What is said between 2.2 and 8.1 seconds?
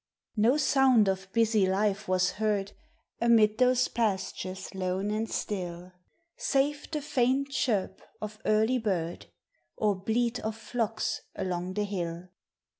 heard Amid those pastures lone and still, Save the faint chirp